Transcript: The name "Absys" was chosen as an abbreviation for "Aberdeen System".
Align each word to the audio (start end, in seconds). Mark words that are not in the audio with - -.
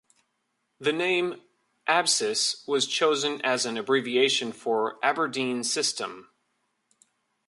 The 0.79 0.93
name 0.93 1.43
"Absys" 1.87 2.67
was 2.67 2.87
chosen 2.87 3.39
as 3.43 3.67
an 3.67 3.77
abbreviation 3.77 4.51
for 4.51 4.97
"Aberdeen 5.05 5.63
System". 5.63 6.31